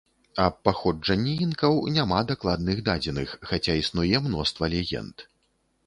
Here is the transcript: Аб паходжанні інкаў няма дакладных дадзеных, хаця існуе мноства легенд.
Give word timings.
Аб 0.45 0.55
паходжанні 0.67 1.35
інкаў 1.47 1.77
няма 1.99 2.23
дакладных 2.33 2.81
дадзеных, 2.91 3.39
хаця 3.53 3.73
існуе 3.83 4.27
мноства 4.29 4.65
легенд. 4.77 5.15